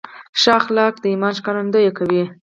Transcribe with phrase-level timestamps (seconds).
[0.39, 2.23] ښه اخلاق د ایمان ښکارندویي کوي.